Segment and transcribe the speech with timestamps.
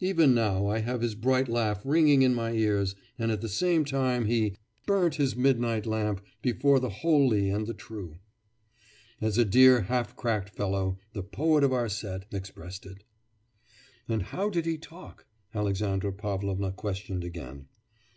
[0.00, 3.84] Even now I have his bright laugh ringing in my ears, and at the same
[3.84, 4.56] time he
[4.88, 8.16] Burnt his midnight lamp Before the holy and the true,
[9.20, 13.04] as a dear half cracked fellow, the poet of our set, expressed it.'
[14.08, 17.68] 'And how did he talk?' Alexandra Pavlovna questioned again.